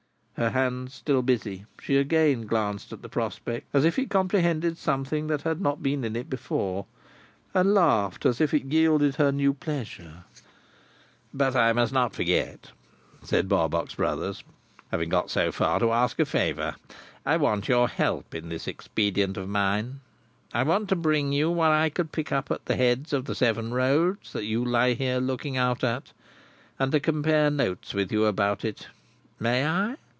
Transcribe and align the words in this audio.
Her 0.37 0.49
hands 0.49 0.95
still 0.95 1.21
busy, 1.21 1.67
she 1.79 1.97
again 1.97 2.47
glanced 2.47 2.91
at 2.91 3.03
the 3.03 3.09
prospect, 3.09 3.67
as 3.75 3.85
if 3.85 3.99
it 3.99 4.09
comprehended 4.09 4.75
something 4.75 5.27
that 5.27 5.43
had 5.43 5.61
not 5.61 5.83
been 5.83 6.03
in 6.03 6.15
it 6.15 6.31
before, 6.31 6.87
and 7.53 7.75
laughed 7.75 8.25
as 8.25 8.41
if 8.41 8.51
it 8.51 8.63
yielded 8.63 9.17
her 9.17 9.31
new 9.31 9.53
pleasure. 9.53 10.23
"But 11.31 11.55
I 11.55 11.73
must 11.73 11.93
not 11.93 12.15
forget," 12.15 12.71
said 13.21 13.47
Barbox 13.47 13.93
Brothers, 13.93 14.43
"(having 14.89 15.09
got 15.09 15.29
so 15.29 15.51
far) 15.51 15.79
to 15.79 15.91
ask 15.91 16.17
a 16.19 16.25
favour. 16.25 16.75
I 17.23 17.37
want 17.37 17.67
your 17.69 17.87
help 17.87 18.33
in 18.33 18.49
this 18.49 18.67
expedient 18.67 19.37
of 19.37 19.47
mine. 19.47 19.99
I 20.55 20.63
want 20.63 20.89
to 20.89 20.95
bring 20.95 21.33
you 21.33 21.51
what 21.51 21.69
I 21.69 21.89
pick 21.91 22.31
up 22.31 22.49
at 22.49 22.65
the 22.65 22.77
heads 22.77 23.13
of 23.13 23.25
the 23.25 23.35
seven 23.35 23.75
roads 23.75 24.33
that 24.33 24.45
you 24.45 24.65
lie 24.65 24.93
here 24.93 25.19
looking 25.19 25.55
out 25.55 25.83
at, 25.83 26.13
and 26.79 26.91
to 26.93 26.99
compare 26.99 27.51
notes 27.51 27.93
with 27.93 28.11
you 28.11 28.25
about 28.25 28.65
it. 28.65 28.87
May 29.39 29.67
I? 29.67 29.97